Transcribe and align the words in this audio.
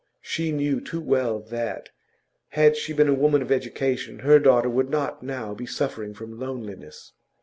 She 0.23 0.51
knew 0.51 0.81
too 0.81 0.99
well 0.99 1.39
that, 1.39 1.89
had 2.47 2.75
she 2.75 2.91
been 2.91 3.07
a 3.07 3.13
woman 3.13 3.43
of 3.43 3.51
education, 3.51 4.17
her 4.17 4.39
daughter 4.39 4.67
would 4.67 4.89
not 4.89 5.21
now 5.21 5.53
be 5.53 5.67
suffering 5.67 6.15
from 6.15 6.39
loneliness. 6.39 7.13